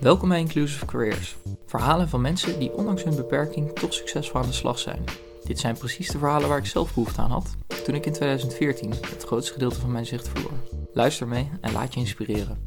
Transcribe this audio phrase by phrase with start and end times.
[0.00, 1.36] Welkom bij Inclusive Careers.
[1.66, 5.04] Verhalen van mensen die ondanks hun beperking toch succesvol aan de slag zijn.
[5.44, 8.90] Dit zijn precies de verhalen waar ik zelf behoefte aan had toen ik in 2014
[8.90, 10.52] het grootste gedeelte van mijn zicht verloor.
[10.92, 12.58] Luister mee en laat je inspireren.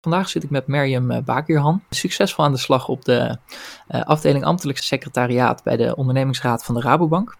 [0.00, 3.38] Vandaag zit ik met Merjam eh, Bakirhan, succesvol aan de slag op de
[3.88, 7.36] uh, afdeling ambtelijk secretariaat bij de ondernemingsraad van de Rabobank.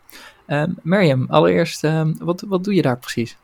[0.47, 3.37] Uh, allereerst, uh, wat, wat doe je daar precies?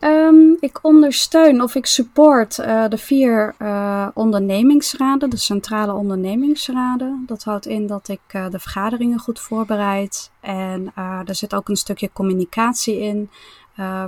[0.00, 7.24] Um, ik ondersteun of ik support uh, de vier uh, ondernemingsraden, de centrale ondernemingsraden.
[7.26, 10.92] Dat houdt in dat ik uh, de vergaderingen goed voorbereid en
[11.26, 13.30] er zit ook een stukje communicatie in.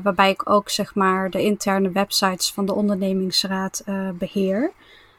[0.03, 3.85] waarbij ik ook zeg maar de interne websites van de ondernemingsraad
[4.19, 4.73] beheer.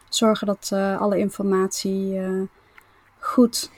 [0.10, 2.22] Zorgen dat alle informatie
[3.20, 3.72] goed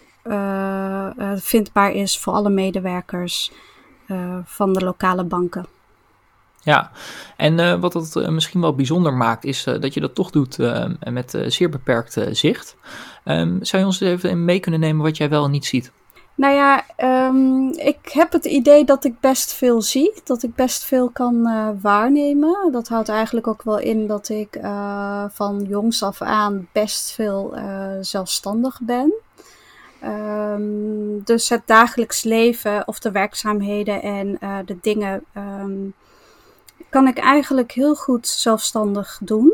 [1.35, 3.51] vindbaar is voor alle medewerkers
[4.43, 5.74] van de lokale banken.
[6.65, 6.91] Ja,
[7.37, 10.31] en uh, wat het uh, misschien wel bijzonder maakt, is uh, dat je dat toch
[10.31, 10.57] doet
[11.09, 12.75] met zeer beperkt zicht.
[13.25, 15.91] Um, zou je ons even mee kunnen nemen wat jij wel en niet ziet?
[16.35, 16.83] Nou ja,
[17.27, 21.41] um, ik heb het idee dat ik best veel zie, dat ik best veel kan
[21.81, 22.71] waarnemen.
[22.71, 24.59] Dat houdt eigenlijk ook wel in dat ik
[25.31, 27.57] van jongs af aan best veel
[28.01, 29.13] zelfstandig ben.
[30.03, 35.23] Um, dus het dagelijks leven of de werkzaamheden en de dingen
[36.95, 39.53] kan ik eigenlijk heel goed zelfstandig doen.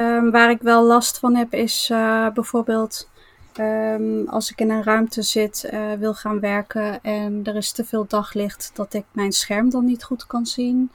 [0.00, 3.08] Um, waar ik wel last van heb is uh, bijvoorbeeld
[3.60, 7.84] um, als ik in een ruimte zit, uh, wil gaan werken en er is te
[7.84, 10.90] veel daglicht, dat ik mijn scherm dan niet goed kan zien.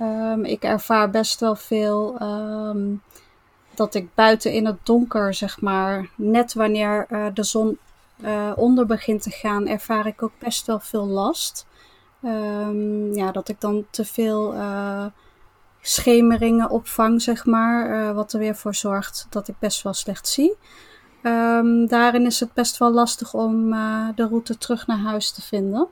[0.00, 2.18] Um, ik ervaar best wel veel
[3.74, 7.78] dat ik buiten in het donker, zeg maar, net wanneer uh, de zon
[8.56, 11.66] onder begint te gaan, ervaar ik ook best wel veel last.
[12.24, 15.06] Um, ja, dat ik dan te veel uh,
[15.80, 17.90] schemeringen opvang, zeg maar.
[17.90, 20.56] Uh, wat er weer voor zorgt dat ik best wel slecht zie.
[21.22, 25.42] Um, daarin is het best wel lastig om uh, de route terug naar huis te
[25.42, 25.88] vinden.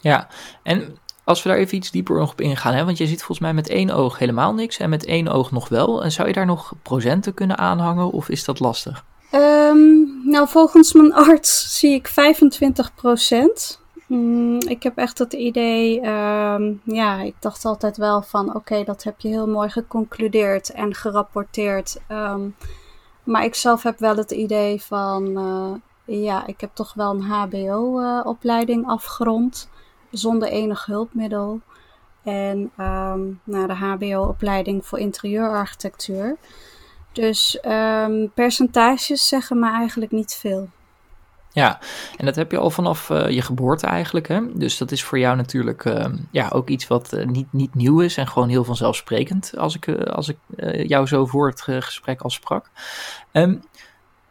[0.00, 0.28] Ja,
[0.62, 3.54] en als we daar even iets dieper op ingaan, hè, want je ziet volgens mij
[3.54, 6.04] met één oog helemaal niks en met één oog nog wel.
[6.04, 9.04] En zou je daar nog procenten kunnen aanhangen of is dat lastig?
[9.32, 13.82] Um, nou, volgens mijn arts zie ik 25 procent.
[14.06, 19.02] Mm, ik heb echt het idee, um, ja, ik dacht altijd wel van oké, dat
[19.02, 22.00] heb je heel mooi geconcludeerd en gerapporteerd.
[22.08, 22.54] Um,
[23.24, 27.22] maar ik zelf heb wel het idee van, uh, ja, ik heb toch wel een
[27.22, 29.68] HBO-opleiding afgerond
[30.10, 31.60] zonder enig hulpmiddel.
[32.22, 36.36] En um, de HBO-opleiding voor interieurarchitectuur.
[37.12, 37.58] Dus
[38.34, 40.68] percentages zeggen me eigenlijk niet veel.
[41.54, 41.78] Ja,
[42.16, 44.28] en dat heb je al vanaf uh, je geboorte eigenlijk.
[44.28, 44.40] Hè?
[44.54, 48.00] Dus dat is voor jou natuurlijk uh, ja, ook iets wat uh, niet, niet nieuw
[48.00, 50.36] is en gewoon heel vanzelfsprekend als ik, als ik
[50.86, 52.70] jou zo voor het gesprek al sprak.
[53.32, 53.62] Um,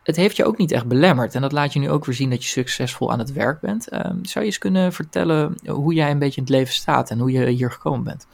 [0.03, 2.29] het heeft je ook niet echt belemmerd en dat laat je nu ook weer zien
[2.29, 3.93] dat je succesvol aan het werk bent.
[3.93, 7.19] Um, zou je eens kunnen vertellen hoe jij een beetje in het leven staat en
[7.19, 8.27] hoe je hier gekomen bent?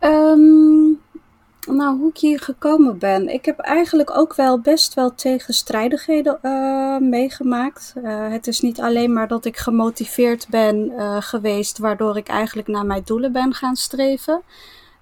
[0.00, 1.00] Um,
[1.66, 3.28] nou, hoe ik hier gekomen ben.
[3.28, 7.92] Ik heb eigenlijk ook wel best wel tegenstrijdigheden uh, meegemaakt.
[7.96, 12.68] Uh, het is niet alleen maar dat ik gemotiveerd ben uh, geweest, waardoor ik eigenlijk
[12.68, 14.42] naar mijn doelen ben gaan streven.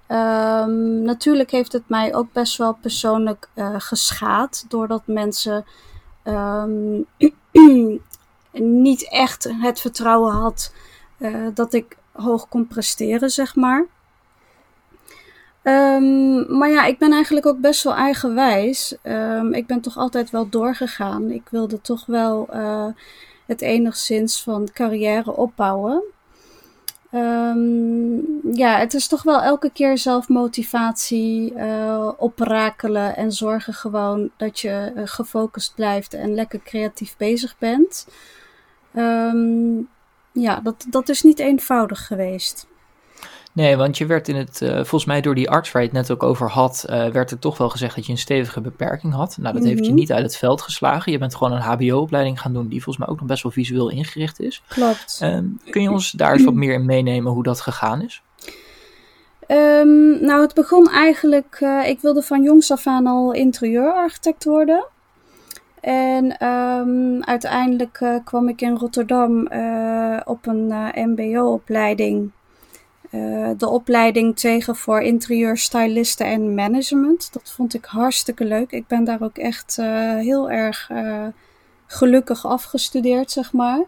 [0.09, 3.48] Um, natuurlijk heeft het mij ook best wel persoonlijk
[3.78, 5.65] geschaad, doordat mensen
[6.25, 7.06] um,
[8.53, 10.72] niet echt het vertrouwen had
[11.54, 13.87] dat ik hoog kon presteren, zeg maar.
[15.62, 18.97] Um, maar ja, ik ben eigenlijk ook best wel eigenwijs.
[19.03, 21.31] Um, ik ben toch altijd wel doorgegaan.
[21.31, 22.87] Ik wilde toch wel uh,
[23.47, 26.03] het enigszins van carrière opbouwen.
[27.12, 34.60] Um, ja, het is toch wel elke keer zelfmotivatie uh, oprakelen en zorgen gewoon dat
[34.60, 38.06] je uh, gefocust blijft en lekker creatief bezig bent.
[40.32, 42.66] ja, dat, dat is niet eenvoudig geweest.
[43.52, 45.97] Nee, want je werd in het, uh, volgens mij door die arts waar je het
[45.97, 49.12] net ook over had, uh, werd er toch wel gezegd dat je een stevige beperking
[49.12, 49.36] had.
[49.41, 49.76] Nou, dat mm -hmm.
[49.76, 51.12] heeft je niet uit het veld geslagen.
[51.12, 53.91] Je bent gewoon een HBO-opleiding gaan doen, die volgens mij ook nog best wel visueel
[53.91, 54.62] ingericht is.
[54.68, 55.20] Klopt.
[55.22, 58.22] Um, kun je ons daar eens wat meer in meenemen hoe dat gegaan is?
[59.48, 64.86] Um, nou, het begon eigenlijk, uh, ik wilde van jongs af aan al interieurarchitect worden.
[65.80, 69.48] En um, uiteindelijk kwam ik in Rotterdam
[70.24, 72.30] op een MBO-opleiding
[73.10, 77.33] uh, de opleiding tegen voor interieurstylisten en management.
[77.33, 78.71] Dat vond ik hartstikke leuk.
[78.71, 81.27] Ik ben daar ook echt uh, heel erg uh,
[81.86, 83.84] gelukkig afgestudeerd, zeg maar.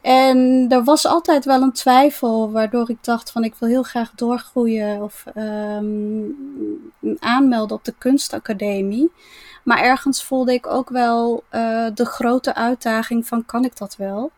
[0.00, 4.12] En er was altijd wel een twijfel, waardoor ik dacht van ik wil heel graag
[4.14, 6.36] doorgroeien of um,
[7.18, 9.10] aanmelden op de kunstacademie.
[9.64, 11.44] Maar ergens voelde ik ook wel
[11.94, 14.30] de grote uitdaging van kan ik dat wel?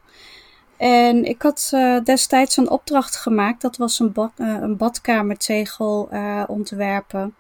[0.83, 6.09] En ik had uh, destijds een opdracht gemaakt, dat was een, uh, een badkamertegel
[6.47, 7.35] ontwerpen.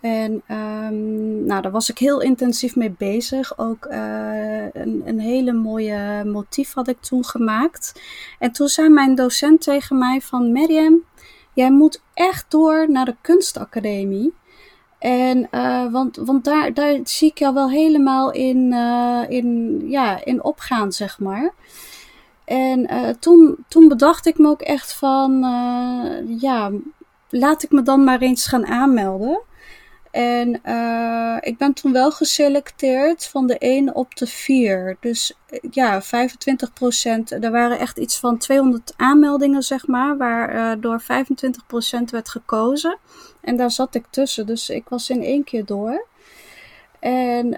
[0.00, 3.58] En um, nou, daar was ik heel intensief mee bezig.
[3.58, 8.00] Ook een, een hele mooie motief had ik toen gemaakt.
[8.38, 10.52] En toen zei mijn docent tegen mij van...
[10.52, 11.02] Miriam,
[11.52, 14.34] jij moet echt door naar de kunstacademie.
[14.98, 15.48] En,
[15.90, 18.72] want, want daar, daar zie ik jou wel helemaal in,
[19.28, 21.54] in, ja, in opgaan, zeg maar.
[22.48, 25.40] En uh, toen, toen bedacht ik me ook echt van,
[26.40, 26.70] ja,
[27.30, 29.40] laat ik me dan maar eens gaan aanmelden.
[30.10, 34.96] En uh, ik ben toen wel geselecteerd van de 1 op de 4.
[35.00, 37.30] Dus eh, ja, 25 procent.
[37.30, 42.98] Er waren echt iets van 200 aanmeldingen, zeg maar, waardoor uh, 25 procent werd gekozen.
[43.40, 46.06] En daar zat ik tussen, dus ik was in één keer door.
[47.00, 47.48] En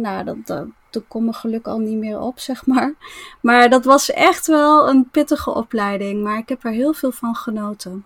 [0.00, 2.94] nou, dat, toen kon mijn geluk al niet meer op, zeg maar.
[3.40, 6.22] Maar dat was echt wel een pittige opleiding.
[6.22, 8.04] Maar ik heb er heel veel van genoten.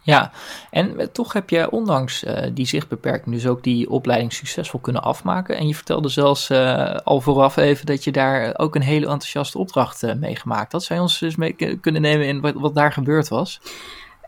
[0.00, 0.30] Ja,
[0.70, 5.56] en toch heb je ondanks uh, die zichtbeperking dus ook die opleiding succesvol kunnen afmaken.
[5.56, 9.58] En je vertelde zelfs uh, al vooraf even dat je daar ook een hele enthousiaste
[9.58, 10.82] opdracht uh, mee gemaakt had.
[10.82, 13.60] Zou je ons dus mee kunnen nemen in wat, wat daar gebeurd was?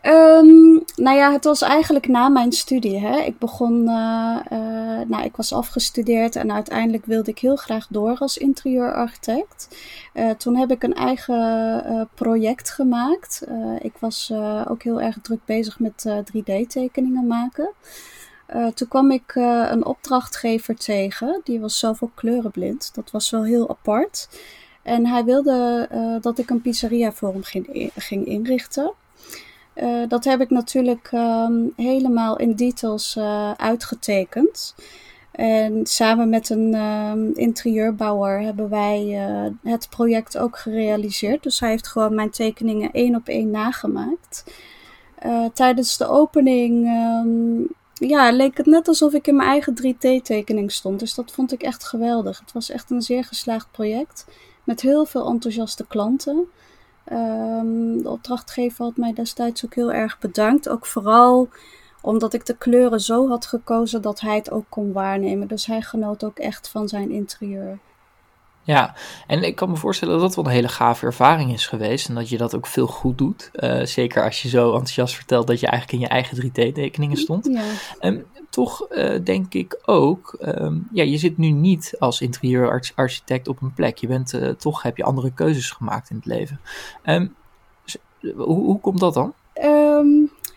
[0.03, 2.99] Um, nou ja, het was eigenlijk na mijn studie.
[2.99, 3.17] Hè.
[3.19, 4.59] Ik begon, uh, uh,
[5.07, 9.77] nou, ik was afgestudeerd en uiteindelijk wilde ik heel graag door als interieurarchitect.
[10.13, 13.47] Uh, toen heb ik een eigen project gemaakt.
[13.81, 14.31] ik was
[14.67, 17.69] ook heel erg druk bezig met 3D-tekeningen maken.
[18.73, 22.91] toen kwam ik een opdrachtgever tegen, die was ook kleurenblind.
[22.93, 24.29] Dat was wel heel apart.
[24.83, 25.87] En hij wilde
[26.21, 28.93] dat ik een pizzeria voor hem ging, ging inrichten.
[29.81, 34.75] Uh, dat heb ik natuurlijk um, helemaal in details uh, uitgetekend.
[35.31, 41.43] En samen met een um, interieurbouwer hebben wij uh, het project ook gerealiseerd.
[41.43, 44.43] Dus hij heeft gewoon mijn tekeningen één op één nagemaakt.
[45.53, 47.67] tijdens de opening um,
[47.99, 50.99] ja, leek het net alsof ik in mijn eigen 3D-tekening stond.
[50.99, 52.39] Dus dat vond ik echt geweldig.
[52.39, 54.25] Het was echt een zeer geslaagd project.
[54.63, 56.47] Met heel veel enthousiaste klanten.
[57.11, 60.69] Um, de opdrachtgever had mij destijds ook heel erg bedankt.
[60.69, 61.49] Ook vooral
[62.01, 65.47] omdat ik de kleuren zo had gekozen dat hij het ook kon waarnemen.
[65.47, 67.79] Dus hij genoot ook echt van zijn interieur.
[68.67, 68.95] Ja,
[69.27, 72.09] en ik kan me voorstellen dat dat wel een hele gave ervaring is geweest.
[72.09, 73.51] En dat je dat ook veel goed doet.
[73.53, 77.45] Uh, zeker als je zo enthousiast vertelt dat je eigenlijk in je eigen 3D-tekeningen stond.
[77.45, 78.07] Ja.
[78.07, 83.61] Um, toch uh, denk ik ook, um, ja, je zit nu niet als interieurarchitect op
[83.61, 83.97] een plek.
[83.97, 86.59] Je bent, uh, toch heb je andere keuzes gemaakt in het leven.
[87.05, 87.35] Um,
[88.21, 89.33] hoe, hoe komt dat dan?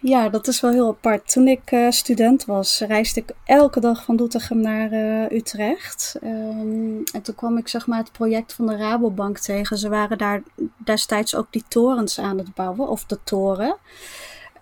[0.03, 1.33] Ja, dat is wel heel apart.
[1.33, 6.17] Toen ik uh, student was, reisde ik elke dag van Doetinchem naar uh, Utrecht.
[6.23, 9.79] Um, en toen kwam ik zeg maar het project van de Rabobank tegen.
[9.79, 10.43] Ze waren daar
[10.77, 13.77] destijds ook die torens aan het bouwen, of de toren.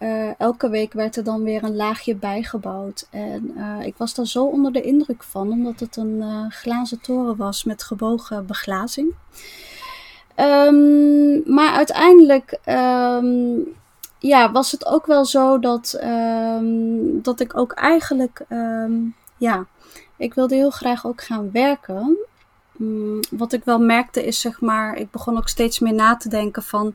[0.01, 3.09] Uh, elke week werd er dan weer een laagje bijgebouwd.
[3.11, 7.65] En ik was daar zo onder de indruk van, omdat het een glazen toren was
[7.65, 9.15] met gebogen beglazing.
[10.37, 13.77] Um, maar uiteindelijk um,
[14.19, 19.67] ja, was het ook wel zo dat, um, dat ik ook eigenlijk, um, ja,
[20.17, 22.17] ik wilde heel graag ook gaan werken.
[22.81, 26.29] Um, wat ik wel merkte is, zeg maar, ik begon ook steeds meer na te
[26.29, 26.95] denken van,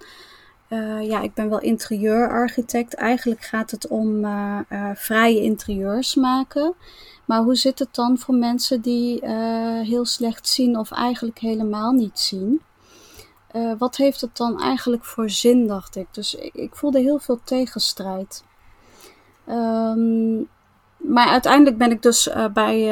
[0.70, 2.94] uh, ja, ik ben wel interieurarchitect.
[2.94, 6.74] Eigenlijk gaat het om uh, uh, vrije interieurs maken.
[7.26, 9.28] Maar hoe zit het dan voor mensen die
[9.84, 12.62] heel slecht zien of eigenlijk helemaal niet zien?
[13.54, 16.08] Uh, wat heeft het dan eigenlijk voor zin, dacht ik.
[16.12, 18.44] Dus ik, ik voelde heel veel tegenstrijd.
[19.50, 20.48] Um,
[20.98, 22.88] maar uiteindelijk ben ik dus uh, bij,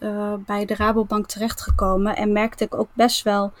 [0.00, 3.52] uh, bij de Rabobank terechtgekomen en merkte ik ook best wel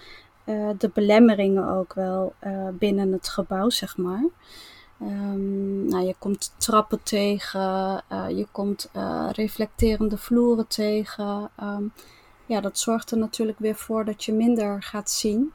[0.78, 2.34] de belemmeringen ook wel
[2.72, 4.24] binnen het gebouw, zeg maar.
[5.02, 8.90] Um, nou, je komt trappen tegen, je komt
[9.32, 11.50] reflecterende vloeren tegen.
[11.62, 11.92] Um,
[12.46, 15.52] ja, dat zorgt er natuurlijk weer voor dat je minder gaat zien.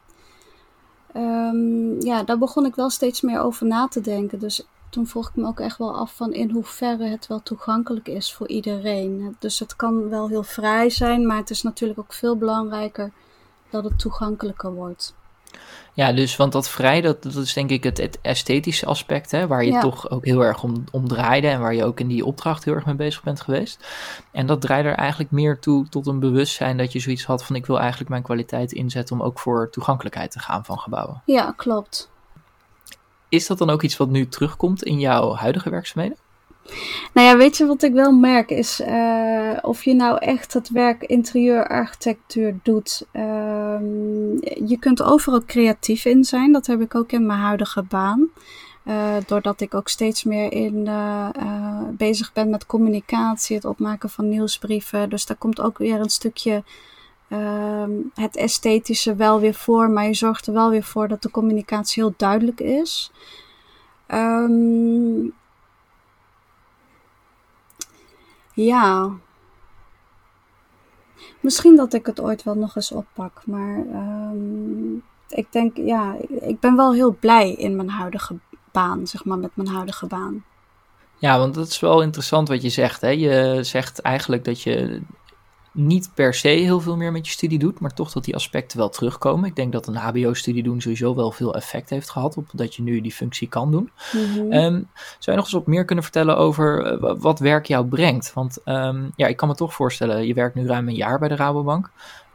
[1.18, 4.40] Um, ja, daar begon ik wel steeds meer over na te denken.
[4.40, 8.08] Dus toen vroeg ik me ook echt wel af van in hoeverre het wel toegankelijk
[8.08, 9.36] is voor iedereen.
[9.40, 13.12] Dus het kan wel heel vrij zijn, maar het is natuurlijk ook veel belangrijker
[13.70, 15.16] dat het toegankelijker wordt.
[15.94, 19.48] Ja, dus want dat vrij, dat, dat is denk ik het, het esthetische aspect, hè,
[19.48, 22.26] waar je toch ook heel erg om, om draaide en waar je ook in die
[22.26, 23.88] opdracht heel erg mee bezig bent geweest.
[24.32, 27.56] En dat draaide er eigenlijk meer toe tot een bewustzijn dat je zoiets had van
[27.56, 31.22] ik wil eigenlijk mijn kwaliteit inzetten om ook voor toegankelijkheid te gaan van gebouwen.
[31.26, 32.10] Ja, klopt.
[33.30, 36.18] Is dat dan ook iets wat nu terugkomt in jouw huidige werkzaamheden?
[37.14, 40.70] Nou ja, weet je wat ik wel merk is uh, of je nou echt het
[40.70, 43.06] werk interieurarchitectuur doet.
[43.14, 43.22] Uh,
[44.68, 46.52] je kunt overal creatief in zijn.
[46.52, 48.30] Dat heb ik ook in mijn huidige baan.
[48.88, 51.30] Uh, doordat ik ook steeds meer in, uh,
[51.92, 55.10] bezig ben met communicatie, het opmaken van nieuwsbrieven.
[55.10, 56.64] Dus daar komt ook weer een stukje
[57.30, 59.90] ehm, het esthetische wel weer voor.
[59.90, 63.12] Maar je zorgt er wel weer voor dat de communicatie heel duidelijk is.
[64.08, 65.34] Um,
[68.56, 69.12] Ja.
[71.40, 73.42] Misschien dat ik het ooit wel nog eens oppak.
[73.46, 78.36] Maar um, ik denk, ja, ik ben wel heel blij in mijn huidige
[78.72, 80.44] baan, zeg maar, met mijn huidige baan.
[81.18, 83.02] Ja, want dat is wel interessant wat je zegt.
[83.02, 83.10] Hè?
[83.10, 85.02] Je zegt eigenlijk dat je
[85.76, 88.78] niet per se heel veel meer met je studie doet, maar toch dat die aspecten
[88.78, 89.50] wel terugkomen.
[89.50, 92.82] Ik denk dat een HBO-studie doen sowieso wel veel effect heeft gehad op dat je
[92.82, 93.92] nu die functie kan doen.
[94.14, 94.44] Mm
[95.20, 98.34] zou je nog eens wat meer kunnen vertellen over eh, wat werk jou brengt?
[98.34, 101.28] Want um, ja, ik kan me toch voorstellen, je werkt nu ruim een jaar bij
[101.28, 101.90] de Rabobank.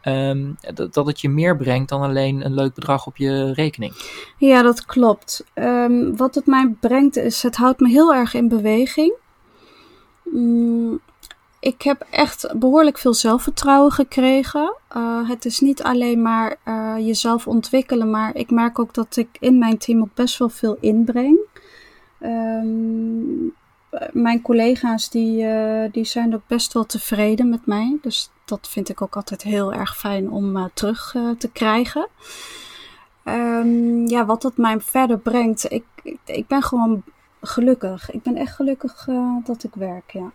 [0.04, 3.92] Um, dat, dat het je meer brengt dan alleen een leuk bedrag op je rekening.
[4.36, 5.44] Ja, dat klopt.
[6.16, 9.14] Wat het mij brengt is, het houdt me heel erg in beweging.
[10.24, 11.00] Mm,
[11.60, 14.74] ik heb echt behoorlijk veel zelfvertrouwen gekregen.
[14.96, 19.28] Uh, het is niet alleen maar uh, jezelf ontwikkelen, maar ik merk ook dat ik
[19.40, 21.38] in mijn team ook best wel veel inbreng.
[22.20, 23.54] Um,
[24.12, 27.98] mijn collega's die, uh, die zijn ook best wel tevreden met mij.
[28.02, 32.08] Dus dat vind ik ook altijd heel erg fijn om terug te krijgen.
[33.24, 35.72] Um, ja, wat dat mij verder brengt.
[35.72, 37.02] Ik, ik, ik, ben gewoon
[37.40, 38.10] gelukkig.
[38.10, 39.08] Ik ben echt gelukkig
[39.44, 40.30] dat ik werk, ja.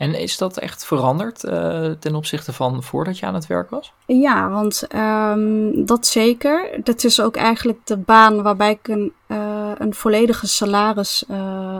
[0.00, 3.92] En is dat echt veranderd uh, ten opzichte van voordat je aan het werk was?
[4.06, 6.80] Ja, want um, dat zeker.
[6.84, 11.78] Dat is ook eigenlijk de baan waarbij ik een, uh, een volledige salaris uh,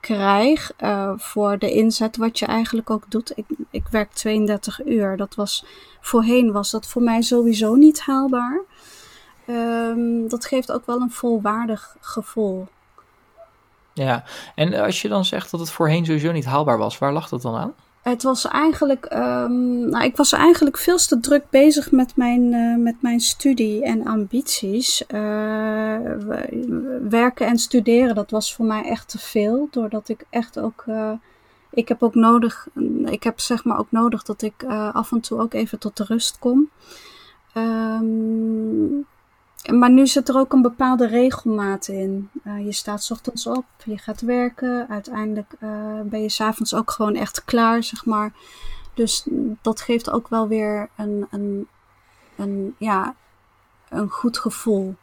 [0.00, 0.72] krijg
[1.16, 3.32] voor de inzet wat je eigenlijk ook doet.
[3.34, 5.16] Ik, ik werk 32 uur.
[5.16, 5.64] Dat was,
[6.00, 8.60] voorheen was dat voor mij sowieso niet haalbaar.
[9.46, 12.66] Um, dat geeft ook wel een volwaardig gevoel.
[13.94, 17.28] Ja, en als je dan zegt dat het voorheen sowieso niet haalbaar was, waar lag
[17.28, 17.74] dat dan aan?
[18.02, 22.76] Het was eigenlijk, um, nou, ik was eigenlijk veel te druk bezig met mijn, uh,
[22.76, 25.04] met mijn studie en ambities.
[25.08, 25.96] Uh,
[27.08, 30.84] werken en studeren, dat was voor mij echt te veel, doordat ik echt ook,
[31.70, 32.66] ik heb ook nodig,
[33.04, 36.04] ik heb zeg maar ook nodig dat ik af en toe ook even tot de
[36.04, 36.70] rust kom.
[37.56, 39.06] Um,
[39.70, 42.30] maar nu zit er ook een bepaalde regelmaat in.
[42.44, 44.88] Uh, je staat ochtends op, je gaat werken.
[44.88, 48.32] Uiteindelijk uh, ben je s'avonds ook gewoon echt klaar, zeg maar.
[48.94, 49.26] Dus
[49.62, 51.68] dat geeft ook wel weer een, een,
[52.36, 53.14] een, ja,
[53.88, 54.94] een goed gevoel.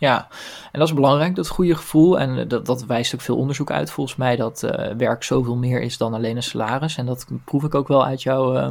[0.00, 0.28] Ja,
[0.72, 2.18] en dat is belangrijk, dat goede gevoel.
[2.18, 5.80] En dat, dat wijst ook veel onderzoek uit, volgens mij, dat uh, werk zoveel meer
[5.80, 6.96] is dan alleen een salaris.
[6.96, 8.70] En dat proef ik ook wel uit jouw uh,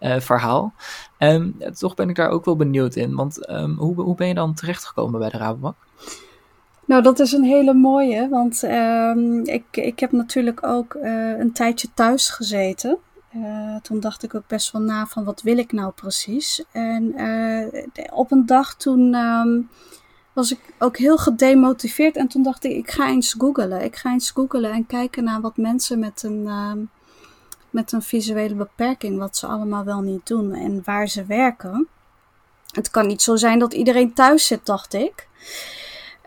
[0.00, 0.74] uh, verhaal.
[1.18, 4.34] Um, toch ben ik daar ook wel benieuwd in, want um, hoe, hoe ben je
[4.34, 5.76] dan terechtgekomen bij de Rabobank?
[6.84, 8.62] Nou, dat is een hele mooie, want
[9.44, 10.96] ik, ik heb natuurlijk ook
[11.38, 12.98] een tijdje thuis gezeten.
[13.82, 16.64] Toen dacht ik ook best wel na van wat wil ik nou precies.
[16.72, 17.14] En
[18.12, 19.16] op een dag toen
[20.36, 22.16] was ik ook heel gedemotiveerd.
[22.16, 23.84] En toen dacht ik, ik ga eens googelen.
[23.84, 26.72] Ik ga eens googelen en kijken naar wat mensen met een, uh,
[27.70, 31.88] met een visuele beperking, wat ze allemaal wel niet doen en waar ze werken.
[32.70, 35.28] Het kan niet zo zijn dat iedereen thuis zit, dacht ik.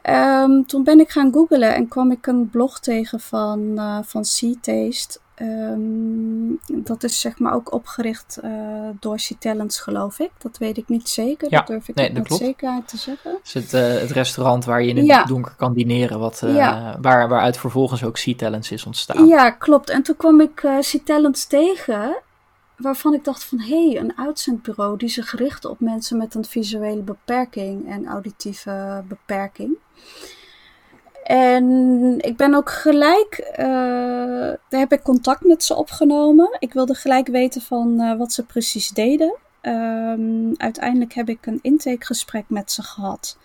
[0.04, 4.26] Um, toen ben ik gaan googelen en kwam ik een blog tegen van, uh, van
[4.26, 5.20] Sea-Taste.
[5.42, 8.52] Um, dat is zeg maar ook opgericht uh,
[9.00, 10.32] door C-Talents, geloof ik.
[10.38, 11.48] Dat weet ik niet zeker.
[11.52, 13.32] Ja, dat durf ik nee, niet dat met zekerheid te zeggen.
[13.32, 15.24] Het is het, uh, het restaurant waar je in het Ja.
[15.24, 16.98] donker kan dineren, wat, uh, Ja.
[17.02, 19.28] waar, waaruit vervolgens ook C-Talents is ontstaan.
[19.28, 19.90] Ja, klopt.
[19.90, 22.18] En toen kwam ik C-Talents tegen,
[22.78, 23.60] waarvan ik dacht van...
[23.60, 29.04] hé, hey, een uitzendbureau die zich richt op mensen met een visuele beperking en auditieve
[29.08, 29.78] beperking.
[31.30, 33.66] En ik ben ook gelijk, uh,
[34.70, 36.56] daar heb ik contact met ze opgenomen.
[36.60, 39.36] Ik wilde gelijk weten van uh, wat ze precies deden.
[39.62, 43.38] Um, uiteindelijk heb ik een intakegesprek met ze gehad.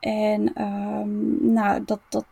[0.00, 2.24] En um, nou, dat, dat,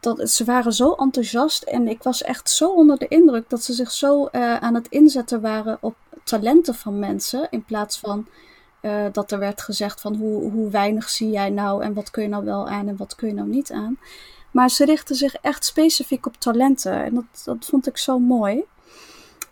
[0.00, 3.72] dat, ze waren zo enthousiast en ik was echt zo onder de indruk dat ze
[3.72, 5.94] zich zo uh, aan het inzetten waren op
[6.24, 8.26] talenten van mensen in plaats van
[9.12, 12.28] dat er werd gezegd van hoe, hoe weinig zie jij nou en wat kun je
[12.28, 13.98] nou wel aan en wat kun je nou niet aan.
[14.50, 18.64] Maar ze richten zich echt specifiek op talenten en dat, dat vond ik zo mooi.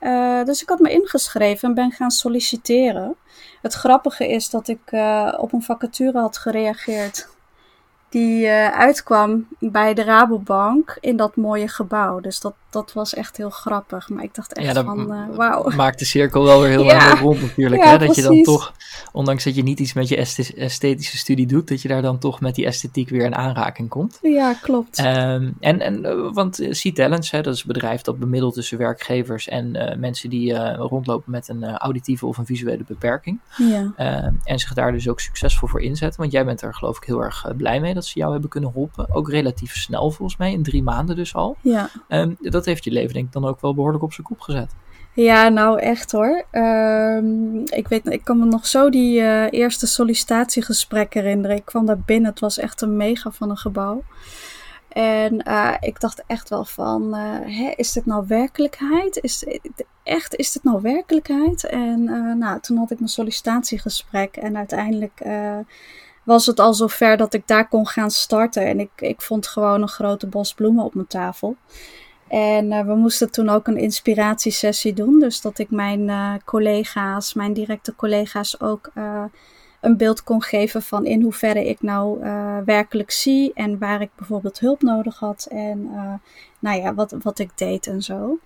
[0.00, 3.16] Uh, dus ik had me ingeschreven en ben gaan solliciteren.
[3.62, 7.28] Het grappige is dat ik uh, op een vacature had gereageerd
[8.08, 12.20] die uitkwam bij de Rabobank in dat mooie gebouw.
[12.20, 14.08] Dus dat, dat was echt heel grappig.
[14.08, 15.70] Maar ik dacht echt ja, van, uh, wauw.
[15.76, 17.10] maakt de cirkel wel weer heel ja.
[17.10, 17.82] erg rond natuurlijk.
[17.82, 18.06] Ja, hè?
[18.06, 18.72] Dat je dan toch,
[19.12, 20.16] ondanks dat je niet iets met je
[20.56, 24.18] esthetische studie doet, dat je daar dan toch met die esthetiek weer in aanraking komt.
[24.22, 24.98] Ja, klopt.
[24.98, 29.96] Um, en, en, uh, want C-Talents, dat is een bedrijf dat bemiddelt tussen werkgevers en
[29.98, 33.40] mensen die rondlopen met een auditieve of een visuele beperking.
[33.56, 33.92] Ja.
[33.96, 36.20] Ehm, en zich daar dus ook succesvol voor inzetten.
[36.20, 38.70] Want jij bent er geloof ik heel erg blij mee dat ze jou hebben kunnen
[38.74, 39.14] helpen.
[39.14, 41.56] Ook relatief snel volgens mij, in drie maanden dus al.
[41.60, 41.90] Ja.
[42.08, 44.74] Um, dat heeft je leven denk dan ook wel behoorlijk op zijn kop gezet.
[45.14, 46.44] Ja, nou echt hoor.
[46.52, 51.56] Um, ik, weet, ik kan me nog zo die uh, eerste sollicitatiegesprek herinneren.
[51.56, 54.02] Ik kwam daar binnen, het was echt een mega van een gebouw.
[54.88, 59.18] En uh, ik dacht echt wel van, uh, hè, is dit nou werkelijkheid?
[59.22, 59.46] Is,
[60.02, 61.64] echt, is dit nou werkelijkheid?
[61.64, 62.04] En
[62.38, 65.22] nou, toen had ik mijn sollicitatiegesprek en uiteindelijk
[66.24, 68.66] was het al zover dat ik daar kon gaan starten.
[68.66, 71.56] En ik, ik vond gewoon een grote bos bloemen op mijn tafel.
[72.28, 75.20] En uh, we moesten toen ook een inspiratiesessie doen.
[75.20, 79.24] Dus dat ik mijn uh, collega's, mijn directe collega's ook uh,
[79.80, 82.20] een beeld kon geven van in hoeverre ik nou
[82.64, 83.52] werkelijk zie.
[83.54, 85.46] En waar ik bijvoorbeeld hulp nodig had.
[85.50, 85.90] En
[86.58, 88.38] nou ja, wat, wat ik deed en zo.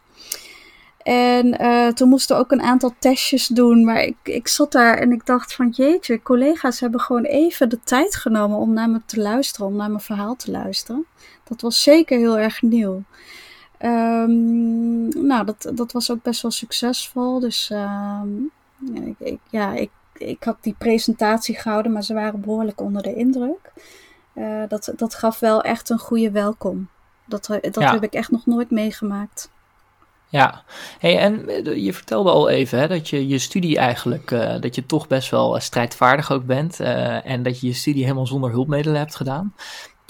[1.03, 1.57] En
[1.95, 3.85] toen moesten we ook een aantal testjes doen.
[3.85, 7.81] Maar ik, ik zat daar en ik dacht van jeetje, collega's hebben gewoon even de
[7.85, 9.67] tijd genomen om naar me te luisteren.
[9.67, 11.07] Om naar mijn verhaal te luisteren.
[11.45, 13.03] Dat was zeker heel erg nieuw.
[13.85, 17.41] Um, nou, dat, dat was ook best wel succesvol.
[17.41, 18.51] Dus um,
[18.95, 23.03] ja, ik, ik, ja, ik, ik had die presentatie gehouden, maar ze waren behoorlijk onder
[23.03, 23.73] de indruk.
[24.35, 26.89] Uh, dat, dat gaf wel echt een goede welkom.
[27.27, 27.93] Dat, dat ja.
[27.93, 29.51] heb ik echt nog nooit meegemaakt.
[30.29, 30.65] Ja,
[30.99, 34.75] hey, en eh, je vertelde al even hè, dat je je studie eigenlijk, uh, dat
[34.75, 38.51] je toch best wel strijdvaardig ook bent uh, en dat je je studie helemaal zonder
[38.51, 39.55] hulpmiddelen hebt gedaan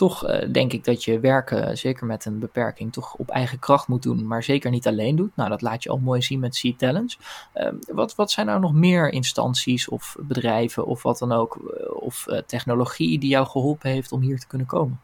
[0.00, 3.88] toch uh, denk ik dat je werken, zeker met een beperking, toch op eigen kracht
[3.88, 5.36] moet doen, maar zeker niet alleen doet.
[5.36, 7.18] Nou, dat laat je al mooi zien met Sea Talents.
[7.54, 12.02] Uh, wat, wat zijn nou nog meer instanties of bedrijven of wat dan ook, uh,
[12.02, 15.00] of technologie die jou geholpen heeft om hier te kunnen komen?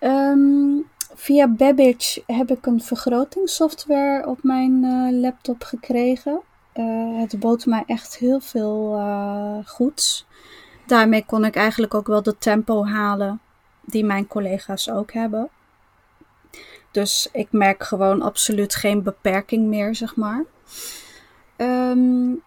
[0.00, 0.84] Um,
[1.14, 4.80] via Babbage heb ik een vergrotingssoftware op mijn
[5.20, 6.40] laptop gekregen.
[7.18, 9.00] het bood mij echt heel veel
[9.66, 10.26] goeds.
[10.86, 13.40] Daarmee kon ik eigenlijk ook wel de tempo halen
[13.82, 15.48] die mijn collega's ook hebben.
[16.90, 20.44] Dus ik merk gewoon absoluut geen beperking meer, zeg maar.
[21.56, 22.42] Um,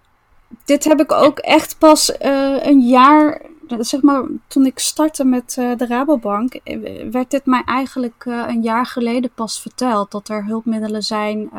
[0.66, 3.42] dit heb ik ook echt pas uh, een jaar,
[3.80, 8.62] zeg maar, toen ik startte met uh, de Rabobank, eh, werd dit mij eigenlijk een
[8.62, 10.12] jaar geleden pas verteld.
[10.12, 11.50] Dat er hulpmiddelen zijn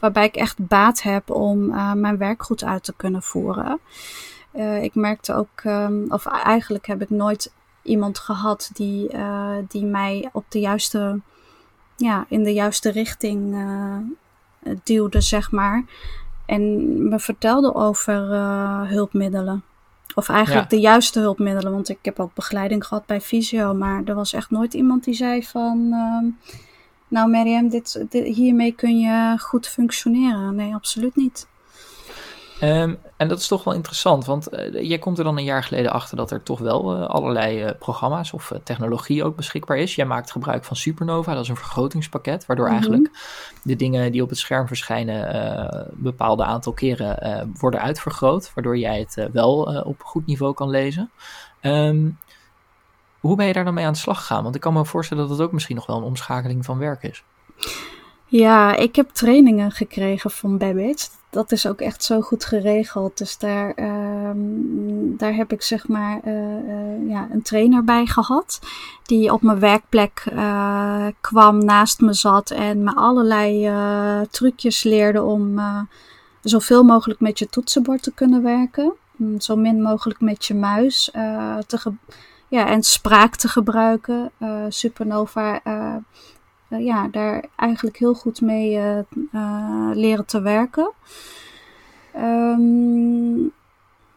[0.00, 1.66] waarbij ik echt baat heb om
[2.00, 3.80] mijn werk goed uit te kunnen voeren.
[4.80, 7.52] ik merkte ook, um, of eigenlijk heb ik nooit
[7.82, 11.20] iemand gehad die, uh, die mij op de juiste,
[11.96, 13.96] ja, in de juiste richting uh,
[14.82, 15.84] duwde, zeg maar.
[16.46, 19.62] En me vertelde over uh, hulpmiddelen.
[20.14, 20.76] Of eigenlijk ja.
[20.76, 21.72] de juiste hulpmiddelen.
[21.72, 23.74] Want ik heb ook begeleiding gehad bij fysio.
[23.74, 25.88] Maar er was echt nooit iemand die zei van...
[27.08, 30.54] nou Miriam, dit, dit, hiermee kun je goed functioneren.
[30.54, 31.46] Nee, absoluut niet.
[32.62, 35.62] Um, en dat is toch wel interessant, want uh, jij komt er dan een jaar
[35.64, 39.94] geleden achter dat er toch wel uh, allerlei uh, programma's of technologie ook beschikbaar is.
[39.94, 42.80] Jij maakt gebruik van Supernova, dat is een vergrotingspakket, waardoor mm -hmm.
[42.80, 43.18] eigenlijk
[43.62, 48.98] de dingen die op het scherm verschijnen een bepaalde aantal keren worden uitvergroot, waardoor jij
[48.98, 51.10] het wel op goed niveau kan lezen.
[51.62, 52.18] Um,
[53.20, 54.42] hoe ben je daar dan mee aan de slag gegaan?
[54.42, 57.02] Want ik kan me voorstellen dat het ook misschien nog wel een omschakeling van werk
[57.02, 57.24] is.
[58.26, 61.08] Ja, ik heb trainingen gekregen van Babbage.
[61.32, 63.18] Dat is ook echt zo goed geregeld.
[63.18, 63.78] Dus daar,
[64.28, 68.58] um, daar heb ik zeg maar uh, uh, ja, een trainer bij gehad.
[69.02, 73.70] Die op mijn werkplek uh, kwam, naast me zat en me allerlei
[74.30, 75.60] trucjes leerde om
[76.42, 78.92] zoveel mogelijk met je toetsenbord te kunnen werken.
[79.16, 81.10] Mm, zo min mogelijk met je muis
[81.66, 81.92] te
[82.48, 84.30] ja, en spraak te gebruiken.
[84.68, 85.60] Supernova
[86.72, 88.98] uh, ja, daar eigenlijk heel goed mee uh,
[89.32, 90.92] uh, leren te werken.
[92.16, 93.52] Um,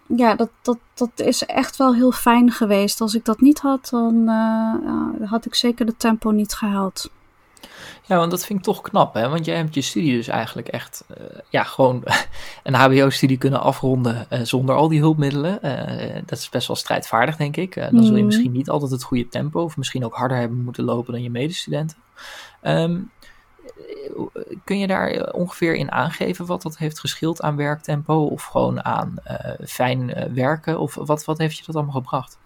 [0.07, 3.01] ja, dat, dat, dat is echt wel heel fijn geweest.
[3.01, 4.27] Als ik dat niet had, dan
[5.23, 7.09] had ik zeker de tempo niet gehaald.
[8.07, 9.29] Ja, want dat vind ik toch knap, hè?
[9.29, 11.17] Want jij hebt je studie dus eigenlijk echt, uh,
[11.49, 12.03] ja, gewoon
[12.63, 15.59] een HBO-studie kunnen afronden uh, zonder al die hulpmiddelen.
[15.63, 17.75] Uh, dat is best wel strijdvaardig, denk ik.
[17.75, 18.25] dan zul je Mhm.
[18.25, 21.29] misschien niet altijd het goede tempo, of misschien ook harder hebben moeten lopen dan je
[21.29, 21.97] medestudenten.
[22.61, 22.99] Ehm,
[24.63, 29.15] kun je daar ongeveer in aangeven wat dat heeft geschild aan werktempo, of gewoon aan
[29.65, 32.37] fijn werken, of wat, wat heeft je dat allemaal gebracht?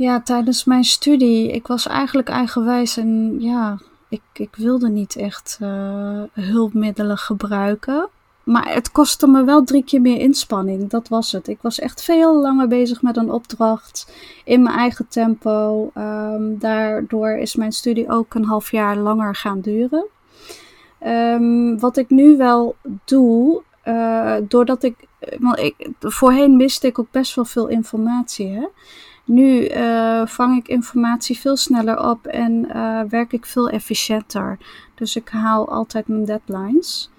[0.00, 5.58] Ja, tijdens mijn studie, ik was eigenlijk eigenwijs en ja, ik, ik wilde niet echt
[5.62, 8.08] uh, hulpmiddelen gebruiken.
[8.44, 11.48] Maar het kostte me wel drie keer meer inspanning, dat was het.
[11.48, 14.12] Ik was echt veel langer bezig met een opdracht
[14.44, 15.90] in mijn eigen tempo.
[15.94, 20.06] Um, daardoor is mijn studie ook een half jaar langer gaan duren.
[21.06, 24.94] Um, wat ik nu wel doe, uh, doordat ik,
[25.38, 28.48] want ik, voorheen miste ik ook best wel veel informatie.
[28.48, 28.66] Hè?
[29.30, 34.58] Nu uh, vang ik informatie veel sneller op en uh, werk ik veel efficiënter.
[34.94, 37.10] Dus ik haal altijd mijn deadlines.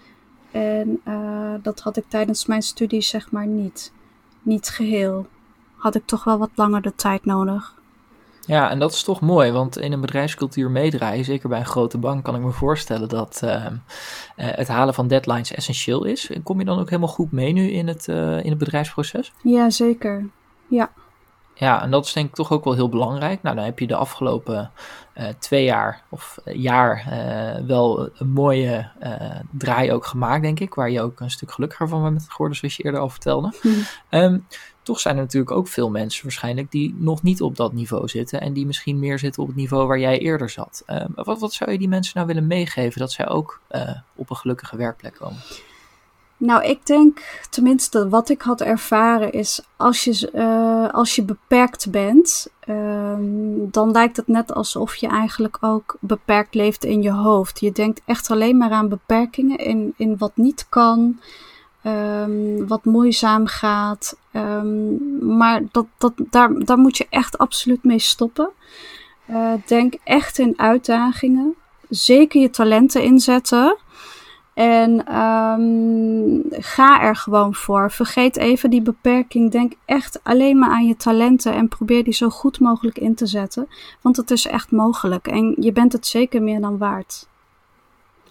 [0.51, 3.91] En uh, dat had ik tijdens mijn studie zeg maar niet.
[4.41, 5.27] Niet geheel.
[5.75, 7.79] Had ik toch wel wat langer de tijd nodig.
[8.45, 11.97] Ja, en dat is toch mooi, want in een bedrijfscultuur meedraaien, zeker bij een grote
[11.97, 13.65] bank, kan ik me voorstellen dat uh,
[14.35, 16.31] het halen van deadlines essentieel is.
[16.43, 19.33] Kom je dan ook helemaal goed mee nu in het, uh, in het bedrijfsproces?
[19.41, 20.29] Ja, zeker.
[20.67, 20.91] Ja.
[21.61, 23.41] Ja, en dat is denk ik toch ook wel heel belangrijk.
[23.41, 24.71] Nou, dan heb je de afgelopen
[25.15, 30.73] uh, twee jaar of jaar uh, wel een mooie uh, draai ook gemaakt, denk ik.
[30.73, 33.53] Waar je ook een stuk gelukkiger van bent geworden, zoals je eerder al vertelde.
[33.61, 33.69] Hm.
[34.09, 34.47] Um,
[34.83, 38.41] toch zijn er natuurlijk ook veel mensen waarschijnlijk die nog niet op dat niveau zitten.
[38.41, 40.83] En die misschien meer zitten op het niveau waar jij eerder zat.
[40.87, 43.61] Um, wat, wat zou je die mensen nou willen meegeven dat zij ook
[44.15, 45.39] op een gelukkige werkplek komen?
[46.43, 51.91] Nou, ik denk, tenminste, wat ik had ervaren is, als je, uh, als je beperkt
[51.91, 53.13] bent, uh,
[53.71, 57.59] dan lijkt het net alsof je eigenlijk ook beperkt leeft in je hoofd.
[57.59, 61.19] Je denkt echt alleen maar aan beperkingen, in, in wat niet kan,
[61.85, 64.17] um, wat moeizaam gaat.
[64.33, 64.97] Um,
[65.37, 68.49] maar dat, dat, daar, daar moet je echt absoluut mee stoppen.
[69.29, 71.55] Uh, denk echt in uitdagingen.
[71.89, 73.77] Zeker je talenten inzetten.
[74.61, 77.91] En um, ga er gewoon voor.
[77.91, 79.51] Vergeet even die beperking.
[79.51, 83.25] Denk echt alleen maar aan je talenten en probeer die zo goed mogelijk in te
[83.25, 83.67] zetten.
[84.01, 87.29] Want het is echt mogelijk en je bent het zeker meer dan waard.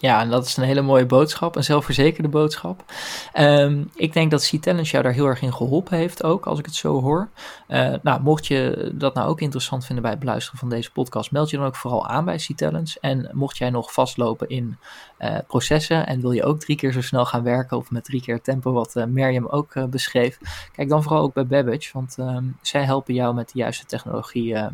[0.01, 2.85] Ja, en dat is een hele mooie boodschap, een zelfverzekerde boodschap.
[3.39, 6.65] Um, ik denk dat C-Talents jou daar heel erg in geholpen heeft ook, als ik
[6.65, 7.29] het zo hoor.
[7.69, 11.31] Uh, nou, mocht je dat nou ook interessant vinden bij het beluisteren van deze podcast,
[11.31, 13.01] meld je dan ook vooral aan bij C-Talents.
[13.01, 14.79] En mocht jij nog vastlopen in
[15.19, 18.23] uh, processen en wil je ook drie keer zo snel gaan werken of met drie
[18.23, 20.39] keer tempo wat uh, ook beschreef,
[20.73, 24.53] kijk dan vooral ook bij Babbage, want um, zij helpen jou met de juiste technologie
[24.53, 24.67] uh,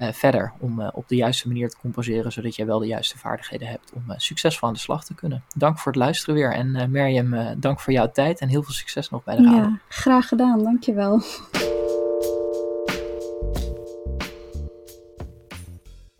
[0.00, 3.92] verder om op de juiste manier te compenseren, zodat jij wel de juiste vaardigheden hebt
[3.94, 5.42] om succesvol aan de slag te kunnen.
[5.54, 9.10] Dank voor het luisteren weer en Mirjam, dank voor jouw tijd en heel veel succes
[9.10, 9.58] nog bij de radio.
[9.58, 11.22] Ja, graag gedaan, dankjewel.